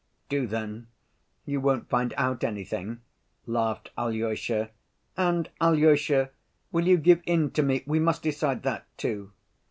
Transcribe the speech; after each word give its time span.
"Do, 0.29 0.47
then; 0.47 0.87
you 1.45 1.61
won't 1.61 1.87
find 1.87 2.11
out 2.17 2.43
anything," 2.43 3.01
laughed 3.45 3.91
Alyosha. 3.95 4.71
"And, 5.15 5.51
Alyosha, 5.61 6.31
will 6.71 6.87
you 6.87 6.97
give 6.97 7.21
in 7.27 7.51
to 7.51 7.61
me? 7.61 7.83
We 7.85 7.99
must 7.99 8.23
decide 8.23 8.63
that 8.63 8.87
too." 8.97 9.31